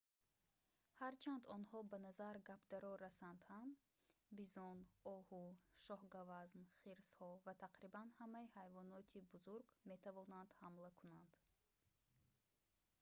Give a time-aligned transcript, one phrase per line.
[1.01, 3.69] ҳарчанд онҳо ба назар гапдаро расанд ҳам
[4.39, 4.77] бизон
[5.15, 5.43] оҳу
[5.85, 11.31] шоҳгавазн хирсҳо ва тақрибан ҳамаи ҳайвоноти бузург метавонанд ҳамла кунанд